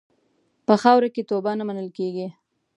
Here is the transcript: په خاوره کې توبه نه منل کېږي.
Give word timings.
په 0.67 0.73
خاوره 0.81 1.09
کې 1.15 1.27
توبه 1.29 1.51
نه 1.59 1.63
منل 1.67 1.89
کېږي. 1.97 2.27